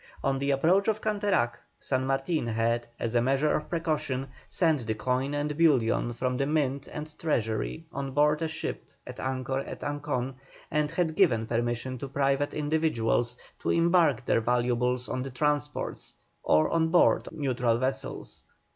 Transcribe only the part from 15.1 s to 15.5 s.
the